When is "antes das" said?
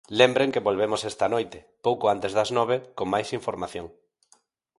2.15-2.49